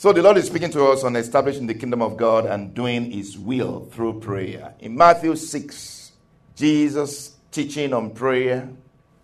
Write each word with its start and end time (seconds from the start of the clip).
So 0.00 0.12
the 0.12 0.22
Lord 0.22 0.36
is 0.36 0.46
speaking 0.46 0.70
to 0.70 0.84
us 0.84 1.02
on 1.02 1.16
establishing 1.16 1.66
the 1.66 1.74
kingdom 1.74 2.02
of 2.02 2.16
God 2.16 2.46
and 2.46 2.72
doing 2.72 3.10
his 3.10 3.36
will 3.36 3.86
through 3.86 4.20
prayer. 4.20 4.72
In 4.78 4.96
Matthew 4.96 5.34
6, 5.34 6.12
Jesus 6.54 7.34
teaching 7.50 7.92
on 7.92 8.10
prayer 8.10 8.70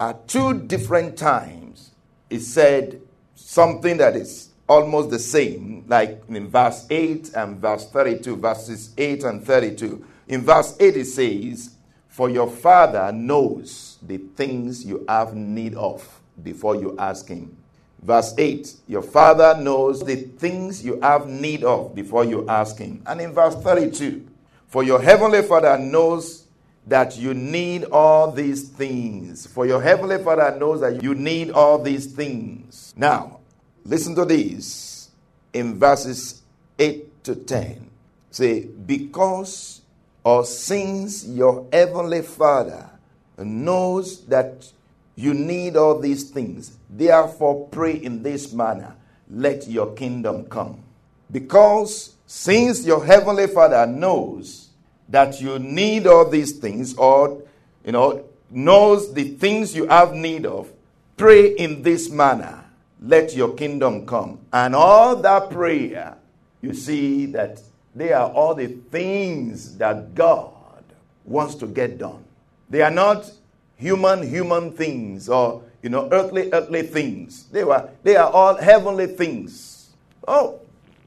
at 0.00 0.26
two 0.26 0.62
different 0.62 1.16
times. 1.16 1.92
He 2.28 2.40
said 2.40 3.00
something 3.36 3.98
that 3.98 4.16
is 4.16 4.48
almost 4.68 5.10
the 5.10 5.20
same, 5.20 5.84
like 5.86 6.24
in 6.28 6.48
verse 6.48 6.88
8 6.90 7.34
and 7.36 7.58
verse 7.58 7.88
32, 7.90 8.34
verses 8.34 8.92
8 8.98 9.22
and 9.22 9.46
32. 9.46 10.04
In 10.26 10.42
verse 10.42 10.76
8, 10.80 10.96
it 10.96 11.04
says, 11.04 11.76
For 12.08 12.28
your 12.28 12.50
Father 12.50 13.12
knows 13.12 13.98
the 14.02 14.18
things 14.18 14.84
you 14.84 15.04
have 15.08 15.36
need 15.36 15.76
of 15.76 16.20
before 16.42 16.74
you 16.74 16.96
ask 16.98 17.28
Him. 17.28 17.58
Verse 18.04 18.34
8, 18.36 18.74
your 18.86 19.00
Father 19.00 19.58
knows 19.58 20.04
the 20.04 20.16
things 20.16 20.84
you 20.84 21.00
have 21.00 21.26
need 21.26 21.64
of 21.64 21.94
before 21.94 22.26
you 22.26 22.46
ask 22.46 22.76
Him. 22.76 23.02
And 23.06 23.18
in 23.18 23.32
verse 23.32 23.54
32, 23.54 24.26
for 24.66 24.82
your 24.82 25.00
Heavenly 25.00 25.40
Father 25.40 25.78
knows 25.78 26.44
that 26.86 27.16
you 27.16 27.32
need 27.32 27.84
all 27.84 28.30
these 28.30 28.68
things. 28.68 29.46
For 29.46 29.64
your 29.64 29.80
Heavenly 29.80 30.22
Father 30.22 30.54
knows 30.58 30.82
that 30.82 31.02
you 31.02 31.14
need 31.14 31.50
all 31.52 31.78
these 31.78 32.12
things. 32.12 32.92
Now, 32.94 33.40
listen 33.86 34.14
to 34.16 34.26
these 34.26 35.08
in 35.54 35.78
verses 35.78 36.42
8 36.78 37.24
to 37.24 37.36
10. 37.36 37.90
Say, 38.32 38.66
because 38.66 39.80
or 40.22 40.44
since 40.44 41.24
your 41.24 41.66
Heavenly 41.72 42.20
Father 42.20 42.90
knows 43.38 44.26
that 44.26 44.70
you 45.16 45.34
need 45.34 45.76
all 45.76 45.98
these 45.98 46.30
things. 46.30 46.76
Therefore, 46.90 47.68
pray 47.68 47.94
in 47.94 48.22
this 48.22 48.52
manner 48.52 48.96
let 49.30 49.66
your 49.66 49.92
kingdom 49.94 50.44
come. 50.46 50.82
Because 51.30 52.14
since 52.26 52.84
your 52.84 53.04
heavenly 53.04 53.46
Father 53.46 53.86
knows 53.86 54.68
that 55.08 55.40
you 55.40 55.58
need 55.58 56.06
all 56.06 56.28
these 56.28 56.52
things, 56.58 56.94
or, 56.94 57.42
you 57.84 57.92
know, 57.92 58.24
knows 58.50 59.12
the 59.12 59.30
things 59.36 59.74
you 59.74 59.86
have 59.86 60.14
need 60.14 60.46
of, 60.46 60.72
pray 61.16 61.48
in 61.48 61.82
this 61.82 62.10
manner 62.10 62.64
let 63.00 63.34
your 63.34 63.54
kingdom 63.54 64.06
come. 64.06 64.38
And 64.52 64.74
all 64.74 65.16
that 65.16 65.50
prayer, 65.50 66.16
you 66.62 66.72
see 66.72 67.26
that 67.26 67.60
they 67.94 68.12
are 68.12 68.30
all 68.30 68.54
the 68.54 68.68
things 68.68 69.76
that 69.76 70.14
God 70.14 70.84
wants 71.24 71.54
to 71.56 71.66
get 71.66 71.98
done. 71.98 72.24
They 72.70 72.80
are 72.80 72.90
not 72.90 73.30
human, 73.76 74.28
human 74.28 74.72
things 74.72 75.28
or, 75.28 75.62
you 75.82 75.88
know, 75.88 76.08
earthly, 76.12 76.52
earthly 76.52 76.82
things. 76.82 77.44
They, 77.44 77.64
were, 77.64 77.88
they 78.02 78.16
are 78.16 78.30
all 78.30 78.56
heavenly 78.56 79.06
things. 79.06 79.90
Oh, 80.26 80.60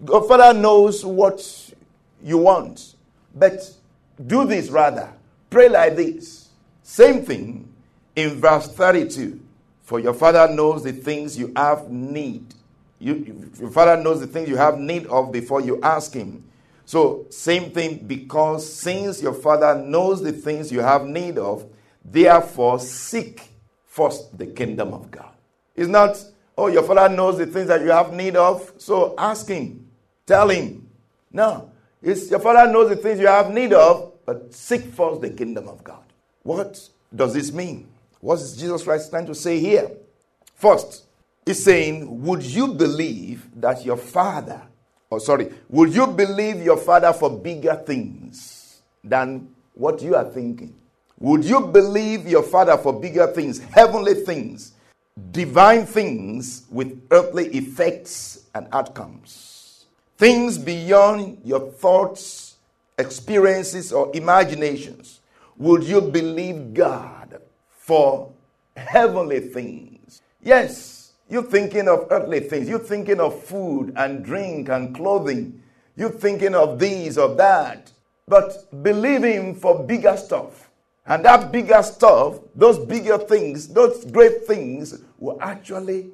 God 0.05 0.27
Father 0.27 0.59
knows 0.59 1.03
what 1.05 1.73
you 2.23 2.37
want. 2.37 2.95
But 3.35 3.71
do 4.25 4.45
this 4.45 4.69
rather. 4.69 5.11
Pray 5.49 5.69
like 5.69 5.95
this. 5.95 6.49
Same 6.83 7.23
thing 7.23 7.67
in 8.15 8.39
verse 8.39 8.67
32. 8.67 9.39
For 9.83 9.99
your 9.99 10.13
Father 10.13 10.53
knows 10.53 10.83
the 10.83 10.91
things 10.91 11.37
you 11.37 11.53
have 11.55 11.89
need. 11.89 12.53
You, 12.99 13.51
your 13.59 13.69
Father 13.69 14.01
knows 14.01 14.19
the 14.19 14.27
things 14.27 14.49
you 14.49 14.57
have 14.57 14.77
need 14.79 15.05
of 15.07 15.31
before 15.31 15.61
you 15.61 15.79
ask 15.81 16.13
Him. 16.13 16.43
So, 16.85 17.25
same 17.29 17.71
thing, 17.71 18.05
because 18.07 18.71
since 18.71 19.21
your 19.21 19.33
Father 19.33 19.75
knows 19.75 20.23
the 20.23 20.31
things 20.31 20.71
you 20.71 20.79
have 20.79 21.05
need 21.05 21.37
of, 21.37 21.65
Therefore, 22.09 22.79
seek 22.79 23.41
first 23.85 24.37
the 24.37 24.47
kingdom 24.47 24.93
of 24.93 25.11
God. 25.11 25.33
It's 25.75 25.89
not, 25.89 26.23
oh, 26.57 26.67
your 26.67 26.83
father 26.83 27.13
knows 27.13 27.37
the 27.37 27.45
things 27.45 27.67
that 27.67 27.81
you 27.81 27.91
have 27.91 28.13
need 28.13 28.37
of, 28.37 28.71
so 28.77 29.13
ask 29.17 29.47
him, 29.49 29.87
tell 30.25 30.49
him. 30.49 30.87
No, 31.31 31.69
it's 32.01 32.31
your 32.31 32.39
father 32.39 32.71
knows 32.71 32.89
the 32.89 32.95
things 32.95 33.19
you 33.19 33.27
have 33.27 33.51
need 33.51 33.73
of, 33.73 34.13
but 34.25 34.53
seek 34.53 34.85
first 34.85 35.21
the 35.21 35.29
kingdom 35.29 35.67
of 35.67 35.83
God. 35.83 36.03
What 36.43 36.89
does 37.13 37.33
this 37.33 37.51
mean? 37.51 37.87
What 38.21 38.39
is 38.39 38.55
Jesus 38.55 38.83
Christ 38.83 39.09
trying 39.09 39.25
to 39.25 39.35
say 39.35 39.59
here? 39.59 39.91
First, 40.55 41.03
he's 41.45 41.63
saying, 41.63 42.23
Would 42.23 42.43
you 42.43 42.67
believe 42.67 43.47
that 43.55 43.83
your 43.83 43.97
father, 43.97 44.61
or 45.09 45.17
oh, 45.17 45.19
sorry, 45.19 45.51
would 45.69 45.93
you 45.93 46.07
believe 46.07 46.63
your 46.63 46.77
father 46.77 47.11
for 47.11 47.29
bigger 47.29 47.75
things 47.75 48.81
than 49.03 49.49
what 49.73 50.01
you 50.01 50.15
are 50.15 50.25
thinking? 50.25 50.73
Would 51.19 51.45
you 51.45 51.61
believe 51.61 52.27
your 52.27 52.43
Father 52.43 52.77
for 52.77 52.93
bigger 52.93 53.25
things, 53.25 53.57
heavenly 53.57 54.13
things, 54.13 54.73
divine 55.31 55.87
things 55.87 56.67
with 56.69 57.07
earthly 57.09 57.47
effects 57.47 58.45
and 58.53 58.67
outcomes? 58.71 59.87
Things 60.19 60.59
beyond 60.59 61.39
your 61.43 61.71
thoughts, 61.71 62.57
experiences, 62.99 63.91
or 63.91 64.11
imaginations. 64.15 65.21
Would 65.57 65.85
you 65.85 66.01
believe 66.01 66.75
God 66.75 67.41
for 67.71 68.31
heavenly 68.75 69.39
things? 69.39 70.21
Yes, 70.43 71.13
you're 71.27 71.41
thinking 71.41 71.87
of 71.87 72.07
earthly 72.11 72.41
things. 72.41 72.69
You're 72.69 72.77
thinking 72.77 73.19
of 73.19 73.43
food 73.43 73.91
and 73.95 74.23
drink 74.23 74.69
and 74.69 74.93
clothing. 74.93 75.63
You're 75.95 76.11
thinking 76.11 76.53
of 76.53 76.77
these 76.77 77.17
or 77.17 77.33
that. 77.35 77.91
But 78.27 78.83
believe 78.83 79.23
Him 79.23 79.55
for 79.55 79.83
bigger 79.83 80.15
stuff 80.15 80.66
and 81.07 81.23
that 81.23 81.51
bigger 81.53 81.81
stuff, 81.81 82.39
those 82.53 82.77
bigger 82.77 83.17
things, 83.17 83.69
those 83.69 84.03
great 84.05 84.45
things 84.45 85.01
will 85.17 85.41
actually 85.41 86.11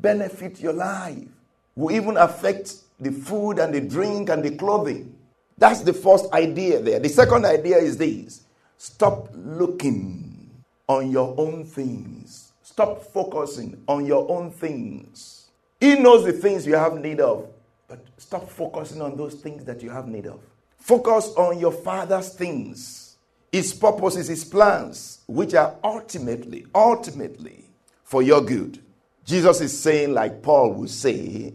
benefit 0.00 0.60
your 0.60 0.72
life, 0.72 1.26
will 1.74 1.90
even 1.90 2.16
affect 2.16 2.76
the 3.00 3.10
food 3.10 3.58
and 3.58 3.74
the 3.74 3.80
drink 3.80 4.28
and 4.28 4.44
the 4.44 4.52
clothing. 4.52 5.14
That's 5.58 5.80
the 5.80 5.92
first 5.92 6.32
idea 6.32 6.80
there. 6.80 7.00
The 7.00 7.08
second 7.08 7.46
idea 7.46 7.78
is 7.78 7.96
this 7.96 8.44
stop 8.76 9.28
looking 9.34 10.50
on 10.88 11.10
your 11.10 11.34
own 11.36 11.64
things, 11.64 12.52
stop 12.62 13.02
focusing 13.02 13.82
on 13.88 14.06
your 14.06 14.30
own 14.30 14.52
things. 14.52 15.50
He 15.80 15.96
knows 15.96 16.24
the 16.24 16.32
things 16.32 16.64
you 16.64 16.76
have 16.76 16.94
need 16.94 17.20
of, 17.20 17.48
but 17.88 18.04
stop 18.18 18.48
focusing 18.48 19.02
on 19.02 19.16
those 19.16 19.34
things 19.34 19.64
that 19.64 19.82
you 19.82 19.90
have 19.90 20.06
need 20.06 20.26
of. 20.26 20.40
Focus 20.78 21.32
on 21.36 21.58
your 21.58 21.72
Father's 21.72 22.30
things 22.34 23.07
his 23.52 23.72
purposes, 23.72 24.28
his 24.28 24.44
plans, 24.44 25.20
which 25.26 25.54
are 25.54 25.76
ultimately, 25.82 26.66
ultimately 26.74 27.64
for 28.04 28.22
your 28.22 28.40
good. 28.40 28.80
Jesus 29.24 29.60
is 29.60 29.78
saying, 29.78 30.14
like 30.14 30.42
Paul 30.42 30.72
would 30.74 30.90
say 30.90 31.52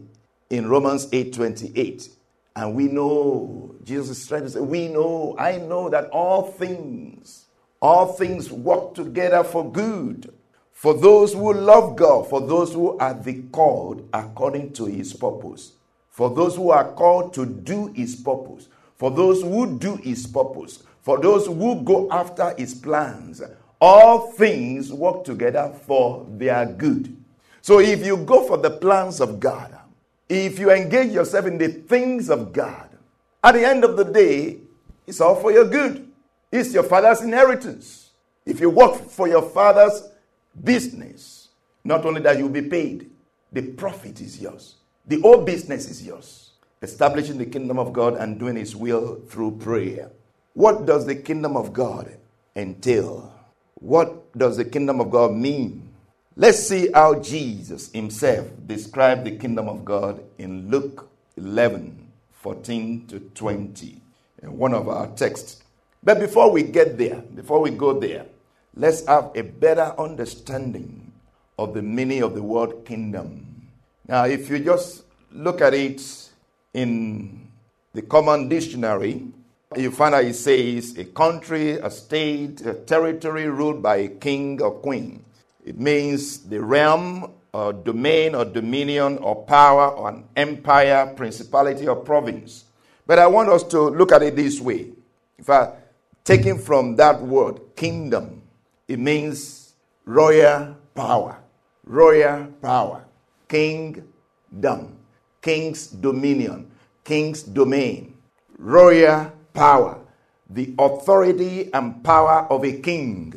in 0.50 0.68
Romans 0.68 1.08
8 1.12 1.32
28. 1.32 2.08
And 2.56 2.74
we 2.74 2.84
know, 2.84 3.74
Jesus 3.82 4.20
is 4.20 4.28
trying 4.28 4.42
to 4.42 4.50
say, 4.50 4.60
we 4.60 4.86
know, 4.86 5.34
I 5.38 5.56
know 5.56 5.90
that 5.90 6.08
all 6.10 6.52
things, 6.52 7.46
all 7.82 8.12
things 8.12 8.50
work 8.52 8.94
together 8.94 9.42
for 9.42 9.70
good 9.70 10.32
for 10.84 10.92
those 10.92 11.32
who 11.32 11.54
love 11.54 11.96
God, 11.96 12.28
for 12.28 12.42
those 12.42 12.74
who 12.74 12.98
are 12.98 13.14
the 13.14 13.40
called 13.52 14.06
according 14.12 14.74
to 14.74 14.84
his 14.84 15.14
purpose, 15.14 15.72
for 16.10 16.28
those 16.28 16.56
who 16.56 16.68
are 16.68 16.92
called 16.92 17.32
to 17.32 17.46
do 17.46 17.86
his 17.94 18.14
purpose, 18.16 18.68
for 18.96 19.10
those 19.10 19.40
who 19.40 19.78
do 19.78 19.96
his 19.96 20.26
purpose, 20.26 20.82
for 21.04 21.20
those 21.20 21.46
who 21.46 21.82
go 21.82 22.10
after 22.10 22.54
his 22.56 22.74
plans, 22.74 23.42
all 23.78 24.32
things 24.32 24.90
work 24.90 25.22
together 25.22 25.70
for 25.86 26.26
their 26.30 26.64
good. 26.64 27.14
So 27.60 27.78
if 27.78 28.06
you 28.06 28.16
go 28.16 28.48
for 28.48 28.56
the 28.56 28.70
plans 28.70 29.20
of 29.20 29.38
God, 29.38 29.76
if 30.30 30.58
you 30.58 30.70
engage 30.70 31.12
yourself 31.12 31.44
in 31.44 31.58
the 31.58 31.68
things 31.68 32.30
of 32.30 32.54
God, 32.54 32.88
at 33.42 33.52
the 33.52 33.66
end 33.66 33.84
of 33.84 33.98
the 33.98 34.04
day, 34.04 34.60
it's 35.06 35.20
all 35.20 35.36
for 35.36 35.52
your 35.52 35.66
good. 35.66 36.10
It's 36.50 36.72
your 36.72 36.84
father's 36.84 37.20
inheritance. 37.20 38.12
If 38.46 38.58
you 38.58 38.70
work 38.70 38.96
for 39.10 39.28
your 39.28 39.42
father's 39.42 40.08
business, 40.62 41.48
not 41.84 42.06
only 42.06 42.22
that 42.22 42.38
you'll 42.38 42.48
be 42.48 42.62
paid, 42.62 43.10
the 43.52 43.60
profit 43.60 44.22
is 44.22 44.40
yours. 44.40 44.76
The 45.06 45.20
whole 45.20 45.42
business 45.44 45.86
is 45.90 46.02
yours. 46.02 46.52
Establishing 46.80 47.36
the 47.36 47.44
kingdom 47.44 47.78
of 47.78 47.92
God 47.92 48.16
and 48.16 48.38
doing 48.38 48.56
his 48.56 48.74
will 48.74 49.20
through 49.28 49.58
prayer. 49.58 50.10
What 50.54 50.86
does 50.86 51.04
the 51.04 51.16
kingdom 51.16 51.56
of 51.56 51.72
God 51.72 52.16
entail? 52.54 53.34
What 53.74 54.36
does 54.38 54.56
the 54.56 54.64
kingdom 54.64 55.00
of 55.00 55.10
God 55.10 55.32
mean? 55.32 55.88
Let's 56.36 56.60
see 56.60 56.90
how 56.94 57.18
Jesus 57.20 57.90
himself 57.92 58.46
described 58.64 59.24
the 59.24 59.36
kingdom 59.36 59.68
of 59.68 59.84
God 59.84 60.22
in 60.38 60.70
Luke 60.70 61.10
11, 61.36 62.06
14 62.30 63.06
to 63.08 63.18
20, 63.18 64.00
one 64.42 64.74
of 64.74 64.88
our 64.88 65.08
texts. 65.08 65.64
But 66.04 66.20
before 66.20 66.52
we 66.52 66.62
get 66.62 66.98
there, 66.98 67.16
before 67.34 67.60
we 67.60 67.70
go 67.70 67.98
there, 67.98 68.26
let's 68.76 69.04
have 69.06 69.32
a 69.34 69.42
better 69.42 69.92
understanding 69.98 71.12
of 71.58 71.74
the 71.74 71.82
meaning 71.82 72.22
of 72.22 72.34
the 72.34 72.42
word 72.42 72.84
kingdom. 72.84 73.68
Now, 74.06 74.26
if 74.26 74.48
you 74.48 74.60
just 74.60 75.04
look 75.32 75.60
at 75.60 75.74
it 75.74 76.00
in 76.74 77.48
the 77.92 78.02
common 78.02 78.48
dictionary, 78.48 79.26
you 79.78 79.90
find 79.90 80.14
that 80.14 80.24
it 80.24 80.34
says 80.34 80.96
a 80.98 81.04
country, 81.04 81.72
a 81.72 81.90
state, 81.90 82.60
a 82.62 82.74
territory 82.74 83.48
ruled 83.48 83.82
by 83.82 83.96
a 83.96 84.08
king 84.08 84.60
or 84.62 84.72
queen. 84.72 85.24
It 85.64 85.78
means 85.78 86.40
the 86.40 86.60
realm 86.60 87.32
or 87.52 87.72
domain 87.72 88.34
or 88.34 88.44
dominion 88.44 89.18
or 89.18 89.44
power 89.44 89.88
or 89.88 90.08
an 90.10 90.24
empire, 90.36 91.12
principality 91.16 91.86
or 91.86 91.96
province. 91.96 92.64
But 93.06 93.18
I 93.18 93.26
want 93.26 93.48
us 93.48 93.62
to 93.64 93.80
look 93.80 94.12
at 94.12 94.22
it 94.22 94.36
this 94.36 94.60
way. 94.60 94.90
If 95.38 95.48
I 95.48 95.72
taking 96.24 96.58
from 96.58 96.96
that 96.96 97.20
word 97.22 97.60
kingdom, 97.76 98.42
it 98.88 98.98
means 98.98 99.74
royal 100.04 100.76
power. 100.94 101.38
Royal 101.84 102.46
power. 102.60 103.04
Kingdom. 103.46 104.98
King's 105.40 105.86
dominion. 105.88 106.70
King's 107.04 107.42
domain. 107.42 108.16
Royal 108.58 109.32
power. 109.54 109.98
The 110.50 110.74
authority 110.78 111.72
and 111.72 112.04
power 112.04 112.46
of 112.50 112.64
a 112.64 112.72
king. 112.72 113.34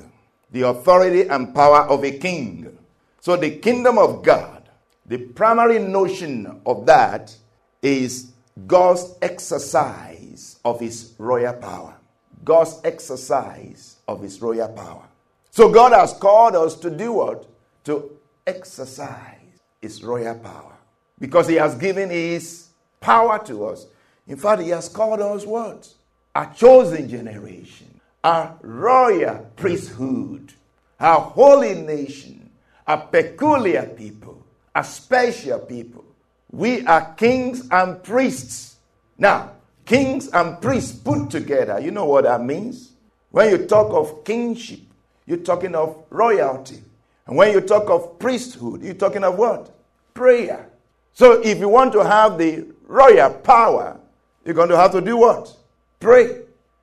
The 0.51 0.63
authority 0.63 1.27
and 1.29 1.55
power 1.55 1.81
of 1.83 2.03
a 2.03 2.11
king. 2.11 2.77
So 3.21 3.37
the 3.37 3.51
kingdom 3.51 3.97
of 3.97 4.23
God, 4.23 4.69
the 5.05 5.17
primary 5.17 5.79
notion 5.79 6.61
of 6.65 6.85
that 6.85 7.35
is 7.81 8.31
God's 8.65 9.15
exercise 9.21 10.59
of 10.65 10.79
his 10.79 11.13
royal 11.17 11.53
power. 11.53 11.95
God's 12.43 12.79
exercise 12.83 13.97
of 14.07 14.21
his 14.21 14.41
royal 14.41 14.69
power. 14.69 15.03
So 15.51 15.71
God 15.71 15.91
has 15.93 16.13
called 16.13 16.55
us 16.55 16.75
to 16.75 16.89
do 16.89 17.13
what? 17.13 17.45
To 17.85 18.11
exercise 18.45 19.59
his 19.81 20.03
royal 20.03 20.35
power. 20.35 20.73
Because 21.19 21.47
he 21.47 21.55
has 21.55 21.75
given 21.75 22.09
his 22.09 22.69
power 22.99 23.43
to 23.45 23.65
us. 23.65 23.87
In 24.27 24.37
fact, 24.37 24.61
he 24.61 24.69
has 24.69 24.89
called 24.89 25.19
us 25.19 25.45
what? 25.45 25.93
A 26.37 26.53
chosen 26.55 27.09
generation, 27.09 27.99
a 28.23 28.51
royal 28.61 29.49
priesthood, 29.55 30.53
a 30.99 31.15
holy 31.15 31.73
nation, 31.73 32.51
a 32.85 32.95
peculiar 32.95 33.87
people, 33.87 34.45
a 34.75 34.83
special 34.83 35.57
people. 35.57 36.05
We 36.51 36.85
are 36.85 37.15
kings 37.15 37.67
and 37.71 38.03
priests. 38.03 38.75
Now, 39.17 39.53
kings 39.83 40.27
and 40.27 40.61
priests 40.61 40.95
put 40.95 41.31
together, 41.31 41.79
you 41.79 41.89
know 41.89 42.05
what 42.05 42.25
that 42.25 42.43
means? 42.43 42.91
When 43.31 43.49
you 43.49 43.65
talk 43.65 43.91
of 43.91 44.23
kingship, 44.23 44.81
you're 45.25 45.39
talking 45.39 45.73
of 45.73 46.03
royalty. 46.11 46.83
And 47.25 47.35
when 47.35 47.51
you 47.51 47.61
talk 47.61 47.89
of 47.89 48.19
priesthood, 48.19 48.83
you're 48.83 48.93
talking 48.93 49.23
of 49.23 49.39
what? 49.39 49.71
Prayer. 50.13 50.69
So 51.13 51.41
if 51.41 51.57
you 51.57 51.67
want 51.67 51.93
to 51.93 52.03
have 52.03 52.37
the 52.37 52.67
royal 52.85 53.31
power, 53.31 53.99
you're 54.45 54.53
going 54.53 54.69
to 54.69 54.77
have 54.77 54.91
to 54.91 55.01
do 55.01 55.17
what? 55.17 55.51
Pray. 55.99 56.41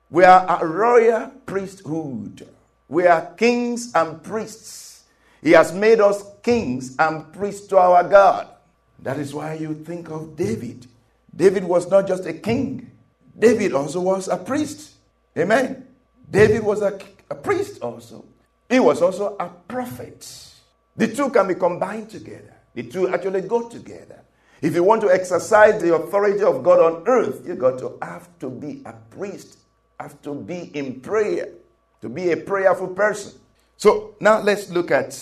We 0.09 0.23
are 0.23 0.61
a 0.61 0.65
royal 0.65 1.31
priesthood. 1.45 2.47
We 2.87 3.07
are 3.07 3.33
kings 3.35 3.91
and 3.95 4.21
priests. 4.21 5.03
He 5.41 5.51
has 5.51 5.73
made 5.73 5.99
us 5.99 6.23
kings 6.43 6.95
and 6.99 7.31
priests 7.33 7.67
to 7.67 7.77
our 7.77 8.03
God. 8.03 8.47
That 8.99 9.19
is 9.19 9.33
why 9.33 9.53
you 9.55 9.73
think 9.73 10.09
of 10.09 10.35
David. 10.35 10.87
David 11.35 11.63
was 11.63 11.89
not 11.89 12.07
just 12.07 12.25
a 12.25 12.33
king, 12.33 12.91
David 13.37 13.73
also 13.73 13.99
was 13.99 14.27
a 14.27 14.37
priest. 14.37 14.93
Amen. 15.37 15.85
David 16.29 16.63
was 16.63 16.81
a, 16.81 16.97
a 17.29 17.35
priest 17.35 17.81
also. 17.81 18.23
He 18.69 18.79
was 18.79 19.01
also 19.01 19.35
a 19.37 19.49
prophet. 19.49 20.25
The 20.95 21.07
two 21.09 21.29
can 21.29 21.47
be 21.47 21.55
combined 21.55 22.09
together, 22.09 22.53
the 22.73 22.83
two 22.83 23.09
actually 23.09 23.41
go 23.41 23.67
together. 23.67 24.21
If 24.65 24.73
you 24.73 24.83
want 24.83 25.01
to 25.01 25.11
exercise 25.11 25.79
the 25.79 25.93
authority 25.93 26.41
of 26.41 26.63
God 26.63 26.79
on 26.79 27.03
earth, 27.05 27.43
you 27.45 27.53
got 27.53 27.77
to 27.77 27.99
have 28.01 28.27
to 28.39 28.49
be 28.49 28.81
a 28.87 28.93
priest, 28.93 29.59
have 29.99 30.19
to 30.23 30.33
be 30.33 30.71
in 30.75 31.01
prayer, 31.01 31.49
to 32.01 32.09
be 32.09 32.31
a 32.31 32.37
prayerful 32.37 32.87
person. 32.87 33.39
So 33.77 34.15
now 34.19 34.41
let's 34.41 34.71
look 34.71 34.89
at 34.89 35.21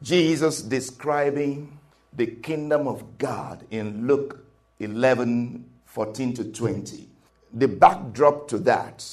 Jesus 0.00 0.62
describing 0.62 1.76
the 2.12 2.28
kingdom 2.28 2.86
of 2.86 3.18
God 3.18 3.66
in 3.72 4.06
Luke 4.06 4.46
11 4.78 5.68
14 5.86 6.34
to 6.34 6.44
20. 6.44 7.08
The 7.54 7.66
backdrop 7.66 8.46
to 8.50 8.58
that, 8.58 9.04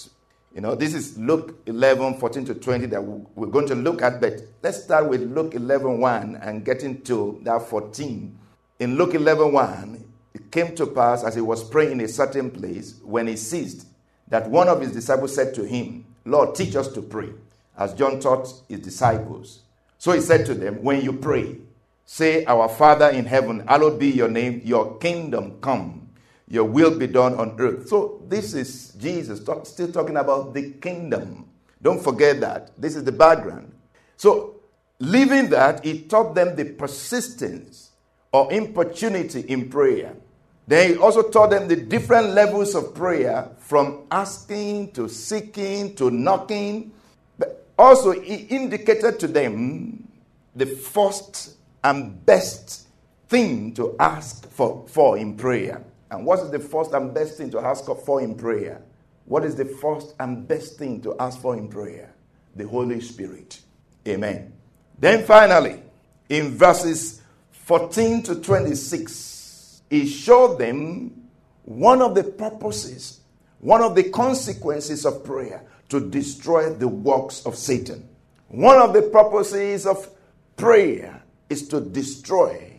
you 0.54 0.62
know, 0.62 0.76
this 0.76 0.94
is 0.94 1.18
Luke 1.18 1.64
11 1.66 2.20
14 2.20 2.46
to 2.46 2.54
20 2.54 2.86
that 2.86 3.02
we're 3.04 3.48
going 3.48 3.68
to 3.70 3.76
look 3.76 4.04
at, 4.04 4.22
but 4.22 4.34
let's 4.62 4.84
start 4.84 5.10
with 5.10 5.24
Luke 5.24 5.56
11 5.56 5.98
1 5.98 6.36
and 6.44 6.64
get 6.64 6.84
into 6.84 7.40
that 7.42 7.64
14. 7.64 8.38
In 8.84 8.98
Luke 8.98 9.14
11 9.14 9.54
1, 9.54 10.04
it 10.34 10.52
came 10.52 10.76
to 10.76 10.86
pass 10.86 11.24
as 11.24 11.36
he 11.36 11.40
was 11.40 11.64
praying 11.64 11.94
in 11.94 12.02
a 12.02 12.08
certain 12.10 12.52
place 12.52 13.00
when 13.02 13.28
he 13.28 13.38
ceased 13.38 13.88
that 14.28 14.50
one 14.50 14.68
of 14.68 14.82
his 14.82 14.92
disciples 14.92 15.34
said 15.34 15.56
to 15.56 15.64
him, 15.64 16.06
Lord, 16.26 16.54
teach 16.54 16.76
us 16.76 16.90
to 16.90 17.02
pray, 17.02 17.30
as 17.78 17.94
John 17.94 18.20
taught 18.20 18.52
his 18.68 18.82
disciples. 18.82 19.62
So 19.98 20.12
he 20.12 20.20
said 20.20 20.46
to 20.48 20.54
them, 20.54 20.84
When 20.84 21.00
you 21.00 21.14
pray, 21.14 21.60
Say, 22.06 22.44
Our 22.44 22.68
Father 22.68 23.08
in 23.08 23.24
heaven, 23.24 23.66
hallowed 23.66 24.00
be 24.00 24.10
your 24.10 24.28
name, 24.28 24.60
your 24.66 24.98
kingdom 24.98 25.60
come, 25.62 26.10
your 26.50 26.66
will 26.66 27.00
be 27.00 27.08
done 27.08 27.36
on 27.36 27.56
earth. 27.60 27.88
So, 27.88 28.22
this 28.28 28.54
is 28.54 28.92
Jesus 29.00 29.42
talk, 29.42 29.66
still 29.66 29.94
talking 29.94 30.18
about 30.18 30.54
the 30.54 30.72
kingdom. 30.74 31.48
Don't 31.82 32.04
forget 32.04 32.42
that. 32.42 32.72
This 32.78 32.98
is 32.98 33.06
the 33.06 33.14
background. 33.14 33.72
So, 34.18 34.56
leaving 35.00 35.50
that, 35.52 35.86
he 35.86 36.02
taught 36.02 36.36
them 36.36 36.58
the 36.58 36.66
persistence 36.66 37.92
or 38.34 38.52
importunity 38.52 39.42
in 39.42 39.70
prayer. 39.70 40.16
Then 40.68 40.90
he 40.90 40.98
also 40.98 41.30
taught 41.30 41.52
them 41.52 41.68
the 41.68 41.76
different 41.76 42.30
levels 42.30 42.74
of 42.74 42.96
prayer 42.96 43.50
from 43.60 44.08
asking 44.12 44.92
to 44.94 45.08
seeking 45.08 45.96
to 45.96 46.10
knocking. 46.10 46.92
But 47.38 47.68
also, 47.78 48.12
he 48.12 48.36
indicated 48.36 49.20
to 49.20 49.28
them 49.28 50.08
the 50.56 50.66
first 50.66 51.58
and 51.84 52.26
best 52.26 52.88
thing 53.28 53.74
to 53.76 53.96
ask 54.00 54.50
for, 54.50 54.86
for 54.88 55.18
in 55.18 55.36
prayer. 55.36 55.84
And 56.10 56.26
what 56.26 56.40
is 56.40 56.50
the 56.50 56.60
first 56.60 56.94
and 56.94 57.14
best 57.14 57.38
thing 57.38 57.52
to 57.52 57.60
ask 57.60 57.86
for 57.86 58.22
in 58.22 58.36
prayer? 58.36 58.82
What 59.26 59.44
is 59.46 59.56
the 59.56 59.66
first 59.66 60.16
and 60.20 60.48
best 60.48 60.78
thing 60.78 61.02
to 61.02 61.16
ask 61.20 61.40
for 61.42 61.56
in 61.58 61.68
prayer? 61.68 62.14
The 62.56 62.68
Holy 62.68 63.02
Spirit. 63.02 63.60
Amen. 64.08 64.54
Then 64.98 65.26
finally, 65.26 65.82
in 66.30 66.52
verses 66.52 67.23
14 67.64 68.24
to 68.24 68.36
26, 68.42 69.84
he 69.90 70.06
showed 70.06 70.58
them 70.58 71.30
one 71.64 72.02
of 72.02 72.14
the 72.14 72.24
purposes, 72.24 73.22
one 73.60 73.82
of 73.82 73.96
the 73.96 74.04
consequences 74.04 75.06
of 75.06 75.24
prayer 75.24 75.64
to 75.88 76.10
destroy 76.10 76.74
the 76.74 76.88
works 76.88 77.46
of 77.46 77.56
Satan. 77.56 78.08
One 78.50 78.82
of 78.82 78.92
the 78.92 79.04
purposes 79.04 79.88
of 79.88 80.10
prayer 80.58 81.24
is 81.50 81.68
to 81.70 81.80
destroy 81.80 82.74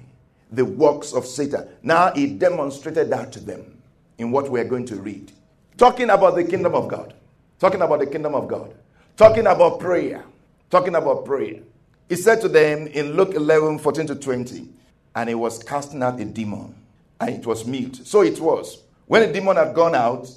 the 0.52 0.66
works 0.66 1.14
of 1.14 1.24
Satan. 1.24 1.66
Now 1.82 2.12
he 2.12 2.26
demonstrated 2.26 3.08
that 3.08 3.32
to 3.32 3.40
them 3.40 3.80
in 4.18 4.30
what 4.30 4.50
we 4.50 4.60
are 4.60 4.64
going 4.64 4.86
to 4.86 4.96
read. 4.96 5.32
Talking 5.78 6.10
about 6.10 6.34
the 6.34 6.44
kingdom 6.44 6.74
of 6.74 6.88
God. 6.88 7.14
Talking 7.58 7.80
about 7.80 8.00
the 8.00 8.06
kingdom 8.06 8.34
of 8.34 8.48
God. 8.48 8.74
Talking 9.16 9.46
about 9.46 9.80
prayer. 9.80 10.24
Talking 10.70 10.94
about 10.94 11.24
prayer. 11.24 11.60
He 12.08 12.16
said 12.16 12.40
to 12.42 12.48
them 12.48 12.86
in 12.86 13.14
Luke 13.14 13.34
11 13.34 13.78
14 13.78 14.06
to 14.08 14.14
20, 14.14 14.68
and 15.14 15.28
he 15.28 15.34
was 15.34 15.62
casting 15.62 16.02
out 16.02 16.20
a 16.20 16.24
demon, 16.24 16.74
and 17.20 17.30
it 17.30 17.46
was 17.46 17.66
mute. 17.66 18.00
So 18.04 18.22
it 18.22 18.40
was. 18.40 18.82
When 19.06 19.22
the 19.26 19.32
demon 19.32 19.56
had 19.56 19.74
gone 19.74 19.94
out, 19.94 20.28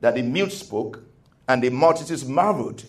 that 0.00 0.14
the 0.14 0.22
mute 0.22 0.52
spoke, 0.52 1.00
and 1.48 1.62
the 1.62 1.70
multitudes 1.70 2.24
marveled. 2.24 2.84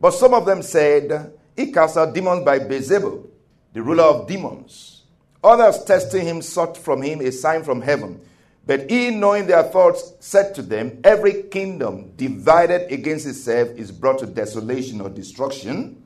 But 0.00 0.12
some 0.12 0.34
of 0.34 0.46
them 0.46 0.62
said, 0.62 1.32
He 1.56 1.72
cast 1.72 1.96
out 1.96 2.14
demons 2.14 2.44
by 2.44 2.58
Beelzebub 2.58 3.30
the 3.72 3.82
ruler 3.82 4.04
of 4.04 4.26
demons. 4.26 5.02
Others 5.42 5.84
testing 5.84 6.26
him 6.26 6.42
sought 6.42 6.76
from 6.76 7.02
him 7.02 7.20
a 7.20 7.30
sign 7.32 7.62
from 7.62 7.80
heaven. 7.80 8.20
But 8.66 8.90
he, 8.90 9.10
knowing 9.10 9.46
their 9.46 9.62
thoughts, 9.62 10.12
said 10.20 10.54
to 10.56 10.62
them, 10.62 11.00
Every 11.02 11.44
kingdom 11.44 12.12
divided 12.16 12.92
against 12.92 13.26
itself 13.26 13.70
is 13.70 13.90
brought 13.90 14.18
to 14.18 14.26
desolation 14.26 15.00
or 15.00 15.08
destruction, 15.08 16.02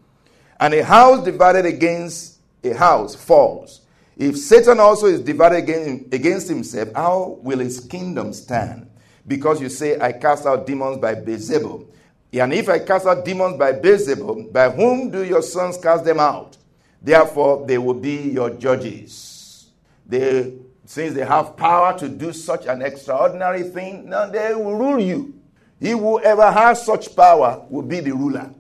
and 0.61 0.75
a 0.75 0.85
house 0.85 1.25
divided 1.25 1.67
against 1.67 2.39
a 2.63 2.73
house 2.75 3.15
falls. 3.15 3.83
If 4.17 4.39
Satan 4.39 4.79
also 4.79 5.07
is 5.07 5.21
divided 5.21 5.69
against 6.13 6.49
himself, 6.49 6.89
how 6.95 7.39
will 7.43 7.59
his 7.59 7.81
kingdom 7.81 8.33
stand? 8.33 8.89
Because 9.27 9.61
you 9.61 9.69
say, 9.69 9.99
I 9.99 10.13
cast 10.13 10.47
out 10.47 10.67
demons 10.67 10.99
by 10.99 11.15
Beelzebub. 11.15 11.87
And 12.33 12.53
if 12.53 12.69
I 12.69 12.79
cast 12.79 13.07
out 13.07 13.25
demons 13.25 13.59
by 13.59 13.73
Beelzebub, 13.73 14.53
by 14.53 14.71
whom 14.71 15.11
do 15.11 15.25
your 15.25 15.43
sons 15.43 15.79
cast 15.79 16.05
them 16.05 16.21
out? 16.21 16.57
Therefore, 17.03 17.67
they 17.67 17.79
will 17.79 17.95
be 17.95 18.31
your 18.31 18.51
judges. 18.51 19.71
They 20.07 20.55
since 20.87 21.15
they 21.15 21.25
have 21.25 21.57
power 21.57 21.99
to 21.99 22.09
do 22.09 22.33
such 22.33 22.67
an 22.67 22.83
extraordinary 22.83 23.63
thing, 23.63 24.09
now 24.09 24.27
they 24.27 24.55
will 24.55 24.77
rule 24.77 25.01
you. 25.01 25.35
He 25.81 25.91
who 25.91 26.21
ever 26.21 26.51
has 26.51 26.85
such 26.85 27.17
power 27.17 27.65
will 27.71 27.83
be 27.83 28.01
the 28.01 28.13
ruler. 28.13 28.51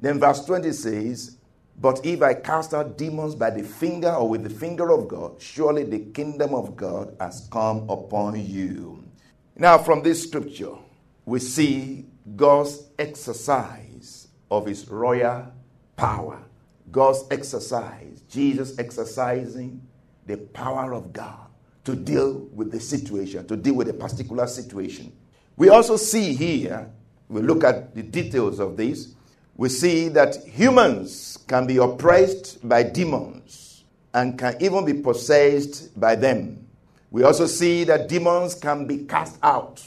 Then 0.00 0.18
verse 0.18 0.44
20 0.44 0.72
says, 0.72 1.36
But 1.80 2.04
if 2.06 2.22
I 2.22 2.34
cast 2.34 2.72
out 2.72 2.96
demons 2.96 3.34
by 3.34 3.50
the 3.50 3.62
finger 3.62 4.10
or 4.12 4.28
with 4.28 4.44
the 4.44 4.50
finger 4.50 4.90
of 4.90 5.08
God, 5.08 5.40
surely 5.40 5.82
the 5.82 5.98
kingdom 5.98 6.54
of 6.54 6.76
God 6.76 7.16
has 7.20 7.48
come 7.50 7.88
upon 7.90 8.40
you. 8.40 9.04
Now, 9.56 9.78
from 9.78 10.02
this 10.02 10.22
scripture, 10.22 10.74
we 11.24 11.40
see 11.40 12.06
God's 12.36 12.88
exercise 12.98 14.28
of 14.50 14.66
his 14.66 14.88
royal 14.88 15.52
power. 15.96 16.42
God's 16.90 17.24
exercise, 17.30 18.22
Jesus 18.28 18.78
exercising 18.78 19.82
the 20.26 20.36
power 20.36 20.94
of 20.94 21.12
God 21.12 21.48
to 21.84 21.94
deal 21.94 22.48
with 22.52 22.70
the 22.70 22.80
situation, 22.80 23.46
to 23.46 23.56
deal 23.56 23.74
with 23.74 23.88
a 23.88 23.94
particular 23.94 24.46
situation. 24.46 25.12
We 25.56 25.68
also 25.68 25.96
see 25.96 26.34
here, 26.34 26.90
we 27.28 27.42
look 27.42 27.64
at 27.64 27.94
the 27.94 28.02
details 28.02 28.58
of 28.58 28.76
this, 28.76 29.14
we 29.56 29.68
see 29.68 30.08
that 30.08 30.36
humans 30.44 31.38
can 31.46 31.66
be 31.66 31.76
oppressed 31.76 32.66
by 32.68 32.82
demons 32.82 33.84
and 34.12 34.38
can 34.38 34.56
even 34.60 34.84
be 34.84 34.94
possessed 34.94 35.98
by 35.98 36.14
them. 36.16 36.66
We 37.10 37.22
also 37.22 37.46
see 37.46 37.84
that 37.84 38.08
demons 38.08 38.54
can 38.54 38.86
be 38.86 39.04
cast 39.04 39.38
out. 39.42 39.82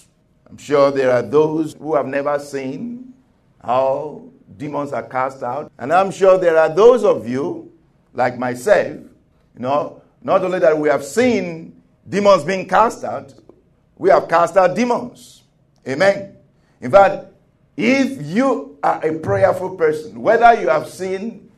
I'm 0.50 0.58
sure 0.58 0.92
there 0.92 1.12
are 1.12 1.22
those 1.22 1.74
who 1.74 1.96
have 1.96 2.06
never 2.06 2.40
seen 2.40 3.14
how 3.62 4.24
demons 4.56 4.94
are 4.94 5.04
cast 5.04 5.44
out. 5.44 5.72
And 5.78 5.92
I'm 5.92 6.12
sure 6.12 6.38
there 6.38 6.58
are 6.58 6.70
those 6.70 7.04
of 7.04 7.28
you, 7.28 7.72
like 8.14 8.38
myself, 8.38 8.98
you 8.98 9.60
know, 9.60 10.02
not 10.22 10.44
only 10.44 10.60
that 10.60 10.78
we 10.78 10.88
have 10.88 11.04
seen 11.04 11.82
demons 12.08 12.44
being 12.44 12.68
cast 12.68 13.04
out, 13.04 13.34
we 13.98 14.10
have 14.10 14.30
cast 14.30 14.56
out 14.56 14.76
demons. 14.76 15.44
Amen. 15.88 16.38
In 16.80 16.92
fact, 16.92 17.26
if 17.78 18.26
you 18.26 18.78
are 18.84 19.06
a 19.06 19.20
prayerful 19.20 19.78
person, 19.78 20.20
whether 20.20 20.60
you 20.60 20.68
have 20.68 20.90
seen 20.90 21.50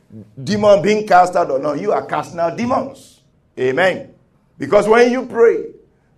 demon 0.42 0.82
being 0.82 1.06
cast 1.06 1.34
out 1.34 1.50
or 1.50 1.58
not, 1.58 1.80
you 1.80 1.92
are 1.92 2.04
casting 2.04 2.38
out 2.38 2.56
demons. 2.56 3.22
Amen. 3.58 4.14
Because 4.58 4.86
when 4.86 5.10
you 5.10 5.24
pray, 5.26 5.66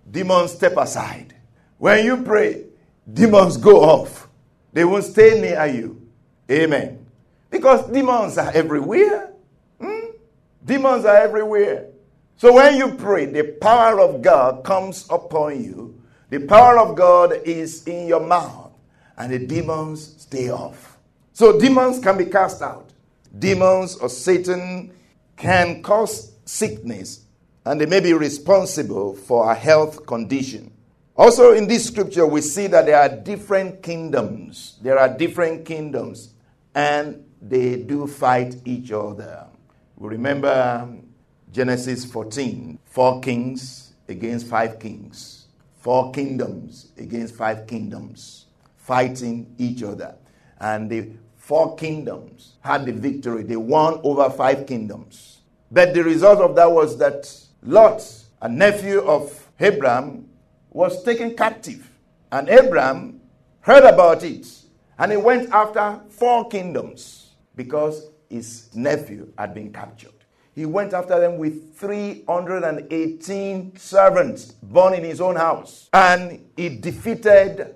demons 0.09 0.51
step 0.51 0.75
aside. 0.77 1.33
When 1.77 2.05
you 2.05 2.17
pray, 2.17 2.65
demons 3.11 3.57
go 3.57 3.81
off. 3.81 4.27
They 4.73 4.83
won't 4.83 5.05
stay 5.05 5.39
near 5.39 5.65
you. 5.67 6.01
Amen. 6.51 7.05
Because 7.49 7.89
demons 7.89 8.37
are 8.37 8.51
everywhere. 8.51 9.31
Hmm? 9.79 10.07
Demons 10.65 11.05
are 11.05 11.15
everywhere. 11.15 11.87
So 12.37 12.53
when 12.53 12.77
you 12.77 12.95
pray, 12.95 13.27
the 13.27 13.43
power 13.61 14.01
of 14.01 14.21
God 14.21 14.65
comes 14.65 15.05
upon 15.09 15.63
you. 15.63 16.01
The 16.29 16.39
power 16.39 16.79
of 16.79 16.95
God 16.97 17.33
is 17.45 17.87
in 17.87 18.07
your 18.07 18.25
mouth, 18.25 18.72
and 19.17 19.31
the 19.31 19.39
demons 19.39 20.15
stay 20.21 20.49
off. 20.49 20.97
So 21.33 21.59
demons 21.59 21.99
can 21.99 22.17
be 22.17 22.25
cast 22.25 22.61
out. 22.61 22.89
Demons 23.37 23.95
or 23.95 24.09
Satan 24.09 24.91
can 25.35 25.81
cause 25.81 26.33
sickness, 26.45 27.25
and 27.65 27.81
they 27.81 27.85
may 27.85 27.99
be 27.99 28.13
responsible 28.13 29.15
for 29.15 29.51
a 29.51 29.55
health 29.55 30.05
condition. 30.05 30.71
Also, 31.15 31.53
in 31.53 31.67
this 31.67 31.85
scripture, 31.85 32.25
we 32.25 32.41
see 32.41 32.67
that 32.67 32.85
there 32.85 32.99
are 32.99 33.09
different 33.09 33.83
kingdoms. 33.83 34.79
There 34.81 34.97
are 34.97 35.09
different 35.09 35.65
kingdoms, 35.65 36.33
and 36.73 37.23
they 37.41 37.77
do 37.77 38.07
fight 38.07 38.55
each 38.65 38.91
other. 38.91 39.47
We 39.97 40.09
remember 40.09 40.49
um, 40.49 41.07
Genesis 41.51 42.03
14 42.05 42.79
four 42.85 43.21
kings 43.21 43.93
against 44.07 44.47
five 44.47 44.79
kings, 44.79 45.47
four 45.79 46.11
kingdoms 46.11 46.91
against 46.97 47.35
five 47.35 47.67
kingdoms, 47.67 48.42
fighting 48.83 49.55
each 49.57 49.81
other. 49.81 50.15
And 50.59 50.89
the 50.89 51.11
four 51.37 51.75
kingdoms 51.75 52.55
had 52.61 52.85
the 52.85 52.91
victory. 52.93 53.43
They 53.43 53.55
won 53.55 53.99
over 54.03 54.29
five 54.29 54.67
kingdoms. 54.67 55.39
But 55.71 55.93
the 55.93 56.03
result 56.03 56.39
of 56.39 56.55
that 56.55 56.71
was 56.71 56.97
that 56.99 57.33
Lot, 57.63 58.03
a 58.41 58.49
nephew 58.49 58.99
of 59.01 59.49
Abraham, 59.59 60.27
was 60.69 61.03
taken 61.03 61.35
captive. 61.35 61.89
And 62.31 62.49
Abraham 62.49 63.21
heard 63.61 63.83
about 63.83 64.23
it. 64.23 64.47
And 64.99 65.11
he 65.11 65.17
went 65.17 65.49
after 65.51 65.99
four 66.09 66.47
kingdoms 66.49 67.31
because 67.55 68.09
his 68.29 68.69
nephew 68.75 69.31
had 69.37 69.53
been 69.53 69.71
captured. 69.71 70.11
He 70.55 70.65
went 70.65 70.93
after 70.93 71.19
them 71.19 71.37
with 71.37 71.75
318 71.77 73.75
servants 73.75 74.51
born 74.61 74.93
in 74.93 75.03
his 75.03 75.19
own 75.19 75.35
house. 75.35 75.89
And 75.93 76.45
he 76.55 76.69
defeated 76.69 77.75